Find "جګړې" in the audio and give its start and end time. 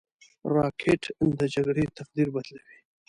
1.53-1.83